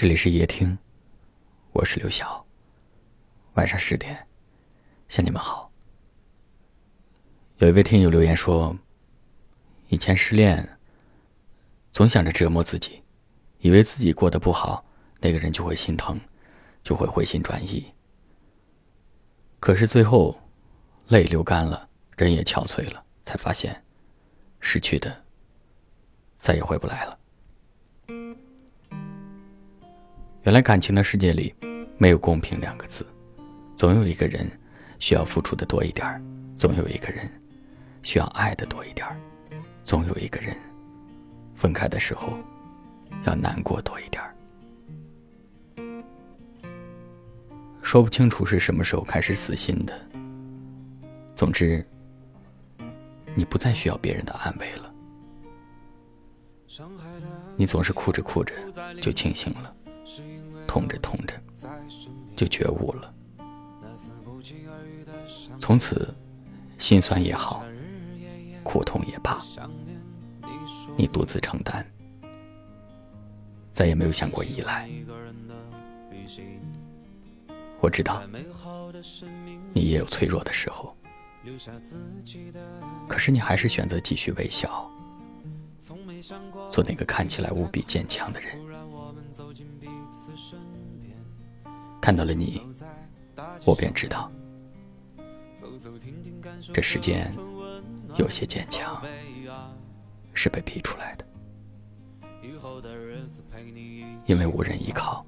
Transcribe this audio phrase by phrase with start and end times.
[0.00, 0.78] 这里是夜听，
[1.72, 2.46] 我是刘晓。
[3.52, 4.26] 晚上十点，
[5.08, 5.70] 向你们好。
[7.58, 8.74] 有一位听友留言说，
[9.88, 10.78] 以前失恋，
[11.92, 13.02] 总想着折磨自己，
[13.58, 14.82] 以为自己过得不好，
[15.20, 16.18] 那个人就会心疼，
[16.82, 17.92] 就会回心转意。
[19.58, 20.40] 可是最后，
[21.08, 23.84] 泪流干了，人也憔悴了，才发现，
[24.60, 25.24] 失去的
[26.38, 27.19] 再也回不来了。
[30.50, 31.54] 原来感情的世界里，
[31.96, 33.06] 没有公平两个字，
[33.76, 34.50] 总有一个人
[34.98, 36.20] 需要付出的多一点，
[36.56, 37.30] 总有一个人
[38.02, 39.06] 需要爱的多一点，
[39.84, 40.56] 总有一个人
[41.54, 42.36] 分开的时候
[43.22, 44.20] 要难过多一点。
[47.80, 49.96] 说不清楚是什么时候开始死心的。
[51.36, 51.86] 总之，
[53.36, 54.92] 你不再需要别人的安慰了，
[57.56, 58.52] 你总是哭着哭着
[59.00, 59.76] 就清醒了。
[60.66, 61.34] 痛着痛着，
[62.36, 63.14] 就觉悟了。
[65.60, 66.12] 从此，
[66.78, 67.62] 心酸也好，
[68.62, 69.38] 苦痛也罢，
[70.96, 71.84] 你独自承担，
[73.72, 74.88] 再也没有想过依赖。
[77.80, 78.22] 我知道，
[79.72, 80.96] 你也有脆弱的时候，
[83.08, 84.90] 可是你还是选择继续微笑，
[86.70, 88.60] 做那个看起来无比坚强的人。
[92.00, 92.60] 看到了你，
[93.64, 94.30] 我便知道，
[96.72, 97.32] 这世间
[98.16, 99.02] 有些坚强
[100.34, 101.24] 是被逼出来的，
[104.26, 105.24] 因为无人依靠，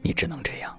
[0.00, 0.78] 你只能这样。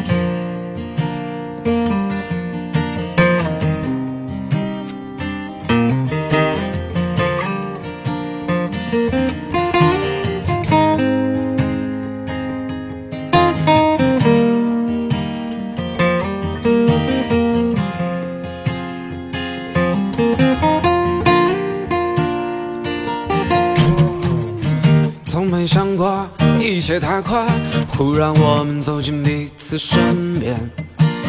[25.23, 26.27] 从没想过
[26.59, 27.47] 一切太快，
[27.95, 30.59] 忽然我们走进彼此身边，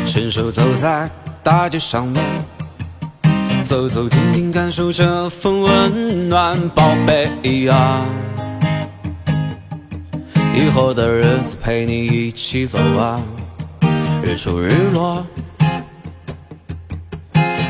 [0.05, 1.09] 牵手走在
[1.45, 2.25] 大街上面，
[3.63, 8.05] 走走停停，感受这份温暖，宝贝啊，
[10.55, 13.21] 以后的日子陪你一起走啊，
[14.25, 15.25] 日出日落，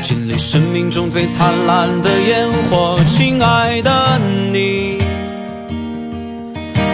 [0.01, 4.19] 经历生命中最灿烂的烟火，亲爱的
[4.51, 4.97] 你。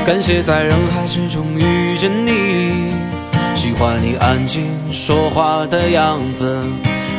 [0.05, 2.91] 感谢在人海之中遇见你，
[3.55, 6.61] 喜欢你安静说话的样子，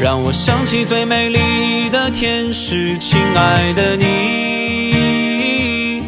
[0.00, 6.04] 让我想起最美丽的天使，亲爱的你。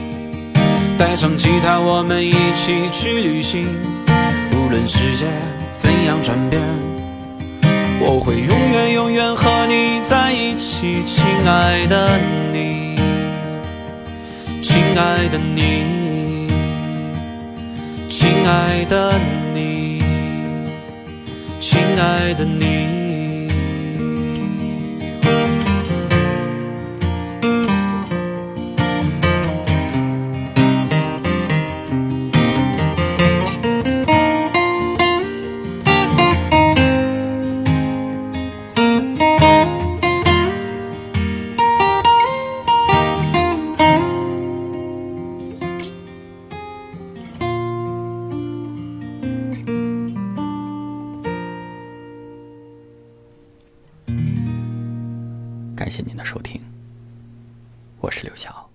[0.96, 3.66] 带上吉他，我们一起去旅行，
[4.52, 5.26] 无论世界
[5.74, 6.62] 怎样转变，
[7.98, 12.16] 我会永远永远和你在一起，亲爱的
[12.52, 12.94] 你，
[14.62, 15.98] 亲爱的你。
[18.08, 19.12] 亲爱的
[19.52, 20.00] 你，
[21.60, 22.69] 亲爱的你。
[55.80, 56.60] 感谢您的收听。
[58.00, 58.69] 我是刘晓。